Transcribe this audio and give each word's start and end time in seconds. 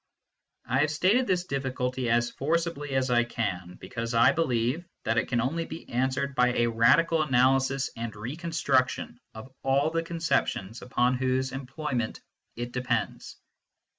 I 0.65 0.79
have 0.79 0.89
stated 0.89 1.27
this 1.27 1.43
difficulty 1.45 2.09
as 2.09 2.31
forcibly 2.31 2.95
as 2.95 3.11
I 3.11 3.23
can, 3.23 3.75
be 3.79 3.87
cause 3.89 4.15
I 4.15 4.31
believe 4.31 4.83
that 5.05 5.19
it 5.19 5.27
can 5.27 5.39
only 5.39 5.65
be 5.65 5.87
answered 5.89 6.33
by 6.33 6.53
a 6.55 6.65
radical 6.65 7.21
analysis 7.21 7.91
and 7.95 8.15
reconstruction 8.15 9.19
of 9.35 9.53
all 9.61 9.91
the 9.91 10.01
conceptions 10.01 10.81
upon 10.81 11.17
whose 11.19 11.51
employment 11.51 12.19
it 12.55 12.71
depends. 12.71 13.37